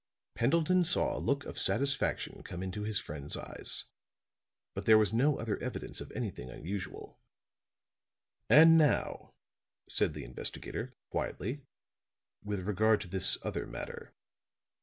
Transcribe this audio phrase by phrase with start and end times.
[0.33, 3.83] Pendleton saw a look of satisfaction come into his friend's eyes.
[4.73, 7.19] But there was no other evidence of anything unusual.
[8.49, 9.35] "And now,"
[9.87, 11.67] said the investigator, quietly,
[12.43, 14.15] "with regard to this other matter."